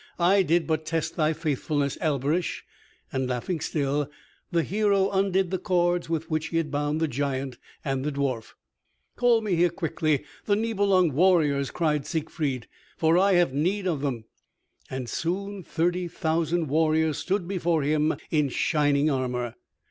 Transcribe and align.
"I 0.17 0.41
did 0.41 0.65
but 0.65 0.83
test 0.83 1.15
thy 1.15 1.31
faithfulness, 1.31 1.95
Alberich," 2.01 2.63
and 3.13 3.29
laughing 3.29 3.59
still, 3.59 4.09
the 4.49 4.63
hero 4.63 5.11
undid 5.11 5.51
the 5.51 5.59
cords 5.59 6.09
with 6.09 6.27
which 6.27 6.47
he 6.47 6.57
had 6.57 6.71
bound 6.71 6.99
the 6.99 7.07
giant 7.07 7.59
and 7.85 8.03
the 8.03 8.11
dwarf. 8.11 8.53
"Call 9.15 9.41
me 9.41 9.53
here 9.55 9.69
quickly 9.69 10.25
the 10.45 10.55
Nibelung 10.55 11.13
warriors," 11.13 11.69
cried 11.69 12.07
Siegfried, 12.07 12.67
"for 12.97 13.15
I 13.19 13.33
have 13.33 13.53
need 13.53 13.85
of 13.85 14.01
them." 14.01 14.23
And 14.89 15.07
soon 15.07 15.61
thirty 15.61 16.07
thousand 16.07 16.67
warriors 16.67 17.19
stood 17.19 17.47
before 17.47 17.83
him 17.83 18.15
in 18.31 18.49
shining 18.49 19.07
armor. 19.11 19.53